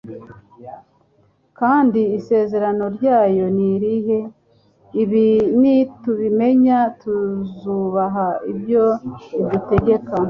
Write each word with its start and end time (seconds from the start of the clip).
Kandi 1.59 2.01
isezerano 2.19 2.83
ryayo 2.95 3.45
ni 3.55 3.65
irihe? 3.75 4.19
Ibi 5.01 5.27
nitubimenya, 5.61 6.77
tuzubaha 6.99 8.27
ibyo 8.51 8.85
idutegeka, 9.41 10.13